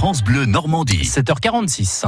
France 0.00 0.22
Bleu 0.24 0.46
Normandie. 0.46 1.04
7h46. 1.04 2.06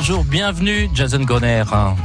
Bonjour, 0.00 0.22
bienvenue 0.22 0.88
Jason 0.94 1.24
Goner. 1.24 1.64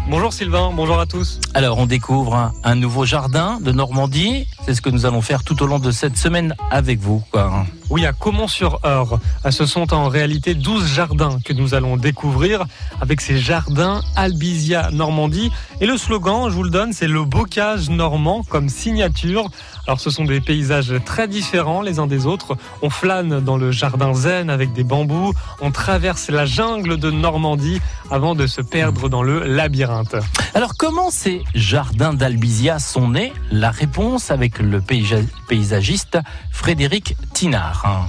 Bonjour 0.10 0.34
Sylvain, 0.34 0.72
bonjour 0.76 1.00
à 1.00 1.06
tous. 1.06 1.40
Alors 1.54 1.78
on 1.78 1.86
découvre 1.86 2.52
un 2.64 2.74
nouveau 2.74 3.06
jardin 3.06 3.60
de 3.62 3.72
Normandie. 3.72 4.48
C'est 4.66 4.74
ce 4.74 4.82
que 4.82 4.90
nous 4.90 5.06
allons 5.06 5.22
faire 5.22 5.44
tout 5.44 5.62
au 5.62 5.68
long 5.68 5.78
de 5.78 5.92
cette 5.92 6.18
semaine 6.18 6.56
avec 6.72 7.00
vous. 7.00 7.22
Quoi. 7.32 7.68
Oui, 7.92 8.08
à 8.08 8.12
Comont-sur-Eure. 8.12 9.20
Ce 9.52 9.68
sont 9.68 9.94
en 9.94 10.08
réalité 10.08 10.56
12 10.56 10.88
jardins 10.88 11.38
que 11.46 11.54
nous 11.54 11.76
allons 11.76 11.96
découvrir 11.96 12.66
avec 13.00 13.22
ces 13.22 13.38
jardins 13.38 14.02
Albizia 14.16 14.90
Normandie. 14.90 15.52
Et 15.80 15.86
le 15.86 15.96
slogan, 15.98 16.50
je 16.50 16.56
vous 16.56 16.64
le 16.64 16.72
donne, 16.72 16.94
c'est 16.94 17.08
le 17.08 17.24
bocage 17.24 17.92
normand 17.92 18.42
comme 18.50 18.70
signature. 18.70 19.52
Alors 19.86 20.00
ce 20.00 20.10
sont 20.10 20.24
des 20.24 20.42
paysages 20.42 20.94
très 21.06 21.28
différents 21.28 21.82
les 21.82 22.00
uns 22.00 22.08
des 22.08 22.26
autres. 22.26 22.58
On 22.82 22.90
flâne 22.90 23.42
dans 23.42 23.58
le 23.58 23.72
jardin 23.72 24.16
zen 24.16 24.50
avec 24.50 24.74
des 24.74 24.84
bambous. 24.84 25.34
On 25.62 25.70
traverse 25.70 26.30
la 26.30 26.46
jungle 26.46 26.98
de 26.98 27.12
Normandie 27.12 27.82
avant 28.12 28.36
de 28.36 28.48
se 28.48 28.62
perdre 28.62 29.10
dans 29.10 29.24
le 29.24 29.44
labyrinthe. 29.44 30.16
Alors 30.54 30.74
comment 30.78 31.10
ces 31.10 31.44
jardins 31.56 32.14
d'Albizia 32.14 32.80
sont 32.80 33.10
nés? 33.10 33.34
La 33.52 33.72
réponse 33.72 34.32
avec 34.32 34.60
le 34.60 34.82
paysagiste 34.82 36.18
Frédéric 36.52 37.16
Tinard. 37.34 38.08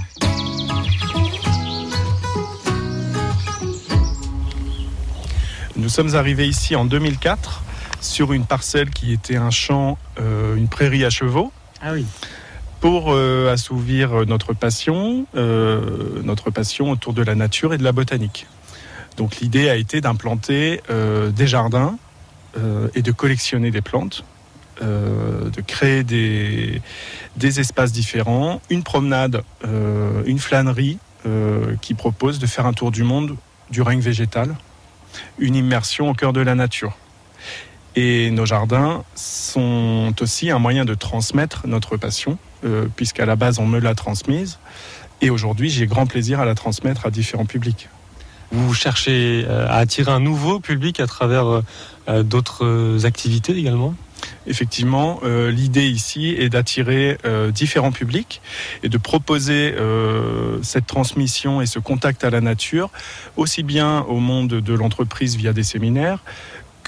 Nous 5.77 5.89
sommes 5.89 6.15
arrivés 6.15 6.47
ici 6.47 6.75
en 6.75 6.85
2004 6.85 7.61
sur 7.99 8.33
une 8.33 8.45
parcelle 8.45 8.89
qui 8.91 9.11
était 9.11 9.35
un 9.35 9.49
champ, 9.49 9.97
euh, 10.19 10.55
une 10.55 10.69
prairie 10.69 11.03
à 11.03 11.09
chevaux. 11.09 11.51
Ah 11.81 11.91
oui. 11.93 12.05
Pour 12.79 13.13
euh, 13.13 13.51
assouvir 13.51 14.25
notre 14.25 14.53
passion, 14.53 15.25
euh, 15.35 16.21
notre 16.23 16.49
passion 16.49 16.91
autour 16.91 17.13
de 17.13 17.23
la 17.23 17.35
nature 17.35 17.73
et 17.73 17.77
de 17.77 17.83
la 17.83 17.91
botanique. 17.91 18.47
Donc 19.17 19.37
l'idée 19.37 19.69
a 19.69 19.75
été 19.75 20.01
d'implanter 20.01 20.81
des 20.89 21.47
jardins 21.47 21.97
et 22.95 23.01
de 23.01 23.11
collectionner 23.11 23.71
des 23.71 23.81
plantes, 23.81 24.25
de 24.81 25.61
créer 25.65 26.03
des, 26.03 26.81
des, 27.37 27.59
espaces 27.59 27.91
différents, 27.91 28.61
une 28.69 28.83
promenade, 28.83 29.43
une 30.25 30.39
flânerie 30.39 30.97
qui 31.81 31.93
propose 31.93 32.39
de 32.39 32.45
faire 32.45 32.65
un 32.65 32.73
tour 32.73 32.91
du 32.91 33.03
monde 33.03 33.37
du 33.69 33.81
règne 33.81 33.99
végétal, 33.99 34.55
une 35.39 35.55
immersion 35.55 36.09
au 36.09 36.13
cœur 36.13 36.33
de 36.33 36.41
la 36.41 36.55
nature. 36.55 36.97
Et 37.95 38.29
nos 38.31 38.45
jardins 38.45 39.03
sont 39.15 40.13
aussi 40.19 40.51
un 40.51 40.59
moyen 40.59 40.83
de 40.83 40.93
transmettre 40.93 41.65
notre 41.65 41.95
passion, 41.95 42.37
euh, 42.65 42.87
puisqu'à 42.95 43.25
la 43.25 43.37
base 43.37 43.59
on 43.59 43.65
me 43.65 43.79
l'a 43.79 43.95
transmise. 43.95 44.59
Et 45.21 45.29
aujourd'hui, 45.29 45.69
j'ai 45.69 45.87
grand 45.87 46.05
plaisir 46.05 46.41
à 46.41 46.45
la 46.45 46.55
transmettre 46.55 47.05
à 47.05 47.11
différents 47.11 47.45
publics. 47.45 47.87
Vous 48.55 48.73
cherchez 48.73 49.45
euh, 49.49 49.67
à 49.67 49.79
attirer 49.79 50.13
un 50.13 50.21
nouveau 50.21 50.61
public 50.61 51.01
à 51.01 51.07
travers 51.07 51.61
euh, 52.07 52.23
d'autres 52.23 53.05
activités 53.05 53.53
également? 53.57 53.95
Effectivement, 54.47 55.19
l'idée 55.23 55.87
ici 55.87 56.29
est 56.29 56.49
d'attirer 56.49 57.17
différents 57.51 57.91
publics 57.91 58.41
et 58.81 58.89
de 58.89 58.97
proposer 58.97 59.75
cette 60.63 60.87
transmission 60.87 61.61
et 61.61 61.65
ce 61.65 61.79
contact 61.79 62.23
à 62.23 62.29
la 62.29 62.41
nature, 62.41 62.89
aussi 63.37 63.61
bien 63.61 64.01
au 64.01 64.19
monde 64.19 64.47
de 64.47 64.73
l'entreprise 64.73 65.35
via 65.35 65.51
des 65.51 65.63
séminaires 65.63 66.19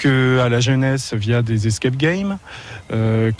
à 0.06 0.50
la 0.50 0.59
jeunesse 0.59 1.14
via 1.14 1.42
des 1.42 1.67
escape 1.67 1.95
games, 1.95 2.38
euh, 2.92 3.31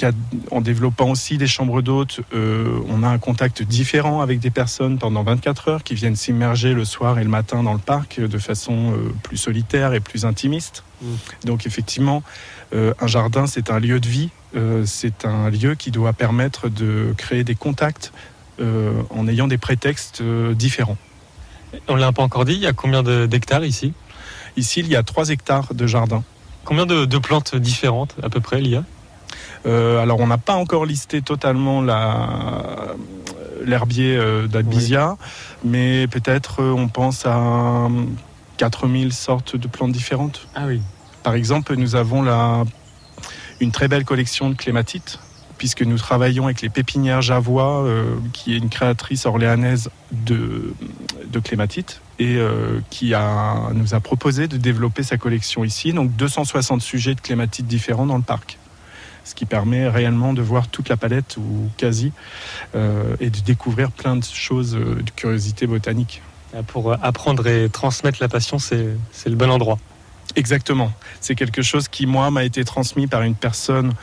en 0.52 0.62
développant 0.62 1.10
aussi 1.10 1.38
des 1.38 1.48
chambres 1.48 1.82
d'hôtes, 1.82 2.22
euh, 2.34 2.80
on 2.90 3.04
a 3.04 3.08
un 3.08 3.18
contact 3.18 3.64
différent 3.64 4.22
avec 4.22 4.40
des 4.40 4.50
personnes 4.50 4.98
pendant 4.98 5.23
24 5.23 5.67
heures 5.70 5.84
qui 5.84 5.96
viennent 5.96 6.16
s'immerger 6.16 6.73
le 6.73 6.86
soir 6.86 7.20
et 7.20 7.23
le 7.23 7.30
matin 7.30 7.64
dans 7.64 7.73
le 7.73 7.80
parc 7.80 8.20
de 8.20 8.38
façon 8.38 8.94
euh, 8.94 9.14
plus 9.23 9.38
solitaire 9.38 9.94
et 9.94 10.00
plus 10.00 10.26
intimiste. 10.26 10.84
Mm. 11.02 11.06
Donc 11.46 11.66
effectivement, 11.66 12.23
un 12.73 13.08
jardin, 13.08 13.48
c'est 13.48 13.72
un 13.72 13.80
lieu 13.80 14.02
de 14.02 14.08
vie, 14.08 14.30
c'est 14.84 15.23
un 15.23 15.50
lieu 15.50 15.76
qui 15.76 15.90
doit 15.90 16.12
permettre 16.12 16.67
de 16.67 17.14
créer 17.16 17.46
des 17.46 17.56
contacts 17.56 18.12
en 18.60 19.28
ayant 19.30 19.48
des 19.48 19.58
prétextes 19.58 20.22
différents. 20.22 20.98
On 21.88 21.96
ne 21.96 22.02
l'a 22.02 22.12
pas 22.12 22.23
encore 22.23 22.44
dit, 22.44 22.56
il 22.56 22.60
y 22.60 22.67
a 22.67 22.73
combien 22.73 23.04
d'hectares 23.04 23.64
ici? 23.64 23.94
Ici, 24.58 24.82
il 24.82 24.88
y 24.88 24.98
a 24.98 25.04
3 25.04 25.30
hectares 25.30 25.73
de 25.73 25.88
jardin. 25.88 26.23
Combien 26.67 26.86
de, 26.86 27.17
plantes 27.17 27.55
différentes 27.55 28.14
à 28.22 28.30
peu 28.30 28.42
près 28.42 28.60
il 28.60 28.67
y 28.67 28.76
a 28.76 28.83
euh, 29.66 30.02
alors 30.02 30.20
on 30.20 30.28
n'a 30.28 30.38
pas 30.38 30.55
encore 30.55 30.86
listé 30.86 31.22
totalement 31.22 31.82
l'herbier 33.66 34.16
euh, 34.16 34.48
d'Albizia, 34.48 35.17
mais 35.64 36.08
peut-être 36.08 36.61
euh, 36.61 36.73
on 36.73 36.89
pense 36.89 37.26
à 37.26 37.88
4000 38.58 39.14
sortes 39.14 39.55
de 39.55 39.67
plantes 39.67 39.94
différentes. 39.94 40.48
Ah 40.55 40.66
oui. 40.67 40.82
Par 41.23 41.36
exemple, 41.36 41.76
nous 41.76 41.95
avons 41.95 42.23
une 43.60 43.72
très 43.72 43.88
belle 43.88 44.05
collection 44.05 44.49
de 44.49 44.55
clématites, 44.55 45.20
puisque 45.58 45.82
nous 45.82 45.98
travaillons 45.98 46.45
avec 46.45 46.61
les 46.61 46.70
pépinières 46.70 47.22
Javois, 47.22 47.86
qui 48.34 48.54
est 48.54 48.58
une 48.58 48.70
créatrice 48.70 49.26
orléanaise 49.26 49.89
de, 50.11 50.73
de 51.26 51.39
clématites 51.39 52.02
et 52.20 52.36
euh, 52.38 52.80
qui 52.89 53.14
a, 53.14 53.70
nous 53.73 53.94
a 53.94 54.00
proposé 54.00 54.48
de 54.48 54.58
développer 54.58 55.04
sa 55.04 55.17
collection 55.17 55.64
ici. 55.64 55.94
Donc 55.94 56.16
260 56.16 56.82
sujets 56.82 57.16
de 57.16 57.22
clématites 57.22 57.67
différents 57.67 58.05
dans 58.05 58.17
le 58.17 58.23
parc. 58.23 58.58
Ce 59.23 59.36
qui 59.36 59.45
permet 59.45 59.89
réellement 59.89 60.33
de 60.33 60.42
voir 60.42 60.70
toute 60.70 60.89
la 60.89 60.98
palette 60.98 61.36
ou 61.38 61.70
quasi 61.78 62.14
euh, 62.76 63.16
et 63.20 63.30
de 63.30 63.39
découvrir 63.39 63.92
plein 63.92 64.16
de 64.16 64.23
choses 64.23 64.76
euh, 64.76 65.02
de 65.04 65.11
curiosité 65.11 65.67
botanique. 65.67 66.22
Pour 66.67 66.94
apprendre 67.04 67.45
et 67.45 67.70
transmettre 67.70 68.20
la 68.22 68.30
passion, 68.30 68.58
c'est 68.58 68.95
le 69.26 69.36
bon 69.36 69.52
endroit. 69.52 69.78
Exactement. 70.38 70.94
C'est 71.20 71.36
quelque 71.36 71.61
chose 71.61 71.89
qui, 71.89 72.05
moi, 72.05 72.32
m'a 72.32 72.45
été 72.45 72.64
transmis 72.64 73.05
par 73.05 73.22
une 73.22 73.36
personne 73.36 73.94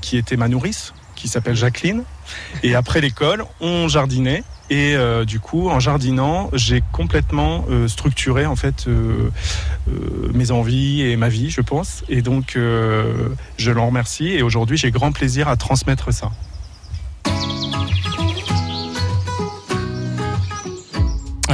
qui 0.00 0.16
était 0.16 0.36
ma 0.36 0.46
nourrice, 0.46 0.94
qui 1.16 1.26
s'appelle 1.26 1.56
Jacqueline. 1.56 2.04
Et 2.62 2.76
après 2.76 3.00
l'école, 3.00 3.44
on 3.60 3.88
jardinait 3.88 4.44
et 4.70 4.94
euh, 4.96 5.24
du 5.24 5.40
coup, 5.40 5.68
en 5.68 5.78
jardinant, 5.78 6.48
j'ai 6.54 6.82
complètement 6.92 7.66
euh, 7.68 7.86
structuré 7.86 8.46
en 8.46 8.56
fait 8.56 8.86
euh, 8.88 9.30
mes 10.32 10.50
envies 10.50 11.02
et 11.02 11.16
ma 11.16 11.28
vie, 11.28 11.50
je 11.50 11.60
pense. 11.60 12.02
Et 12.08 12.22
donc, 12.22 12.56
je 12.56 13.70
l'en 13.70 13.86
remercie. 13.86 14.28
Et 14.28 14.42
aujourd'hui, 14.42 14.76
j'ai 14.76 14.90
grand 14.90 15.12
plaisir 15.12 15.48
à 15.48 15.56
transmettre 15.56 16.12
ça. 16.12 16.30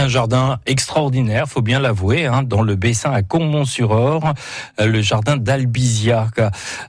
Un 0.00 0.09
jardin 0.09 0.59
extraordinaire, 0.65 1.47
faut 1.47 1.61
bien 1.61 1.78
l'avouer, 1.78 2.25
hein, 2.25 2.43
dans 2.43 2.62
le 2.62 2.75
Bessin 2.75 3.12
à 3.12 3.21
Combon-sur-Or, 3.21 4.33
euh, 4.81 4.87
le 4.87 5.03
jardin 5.03 5.37
d'Albizia. 5.37 6.28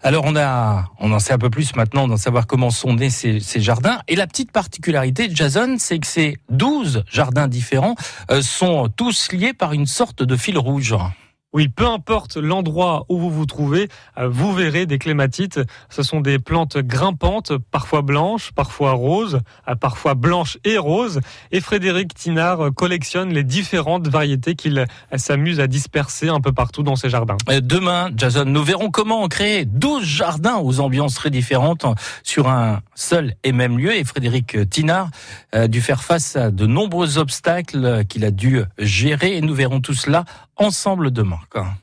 Alors 0.01 0.23
on 0.25 0.37
a, 0.37 0.85
on 0.97 1.11
en 1.11 1.19
sait 1.19 1.33
un 1.33 1.37
peu 1.37 1.49
plus 1.49 1.75
maintenant 1.75 2.07
d'en 2.07 2.15
savoir 2.15 2.47
comment 2.47 2.69
sont 2.69 2.93
nés 2.93 3.09
ces, 3.09 3.41
jardins. 3.59 3.99
Et 4.07 4.15
la 4.15 4.27
petite 4.27 4.53
particularité 4.53 5.27
de 5.27 5.35
Jason, 5.35 5.75
c'est 5.77 5.99
que 5.99 6.07
ces 6.07 6.37
12 6.51 7.03
jardins 7.11 7.49
différents 7.49 7.95
euh, 8.31 8.41
sont 8.41 8.87
tous 8.87 9.33
liés 9.33 9.51
par 9.51 9.73
une 9.73 9.87
sorte 9.87 10.23
de 10.23 10.37
fil 10.37 10.57
rouge. 10.57 10.95
Oui, 11.53 11.67
peu 11.67 11.85
importe 11.85 12.37
l'endroit 12.37 13.05
où 13.09 13.17
vous 13.17 13.29
vous 13.29 13.45
trouvez, 13.45 13.89
euh, 14.17 14.29
vous 14.29 14.53
verrez 14.53 14.85
des 14.85 14.97
clématites. 14.97 15.59
Ce 15.89 16.01
sont 16.01 16.21
des 16.21 16.39
plantes 16.39 16.77
grimpantes, 16.77 17.51
parfois 17.71 18.01
blanches, 18.01 18.53
parfois 18.53 18.93
roses, 18.93 19.41
euh, 19.67 19.75
parfois 19.75 20.13
blanches 20.13 20.57
et 20.63 20.77
roses. 20.77 21.19
Et 21.51 21.59
Frédéric 21.59 22.13
Tinard 22.13 22.73
collectionne 22.73 23.33
les 23.33 23.43
différentes 23.43 24.07
variétés 24.07 24.55
qu'il 24.55 24.79
euh, 24.79 25.17
s'amuse 25.17 25.59
à 25.59 25.67
disperser 25.67 26.29
un 26.29 26.39
peu 26.39 26.53
partout 26.53 26.83
dans 26.83 26.95
ses 26.95 27.09
jardins. 27.09 27.35
Demain, 27.61 28.11
Jason, 28.15 28.45
nous 28.45 28.63
verrons 28.63 28.89
comment 28.89 29.27
créer 29.27 29.65
12 29.65 30.05
jardins 30.05 30.55
aux 30.55 30.79
ambiances 30.79 31.15
très 31.15 31.31
différentes 31.31 31.85
sur 32.23 32.47
un 32.47 32.79
seul 32.95 33.35
et 33.43 33.51
même 33.51 33.77
lieu. 33.77 33.93
Et 33.93 34.05
Frédéric 34.05 34.69
Tinard 34.69 35.09
a 35.51 35.67
dû 35.67 35.81
faire 35.81 36.01
face 36.01 36.37
à 36.37 36.49
de 36.49 36.65
nombreux 36.65 37.17
obstacles 37.17 38.05
qu'il 38.05 38.23
a 38.23 38.31
dû 38.31 38.61
gérer. 38.77 39.35
Et 39.35 39.41
nous 39.41 39.53
verrons 39.53 39.81
tout 39.81 39.93
cela 39.93 40.23
ensemble 40.65 41.11
demain. 41.11 41.39